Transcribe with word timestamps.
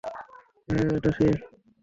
হ্যাঁ, 0.67 0.87
এটা 0.97 1.11
সে। 1.11 1.27